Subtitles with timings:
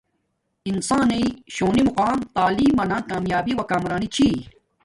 [0.69, 4.29] انسان نݵݵ شونی مقام تعیلم مانا کامیابی و کامرانی چھی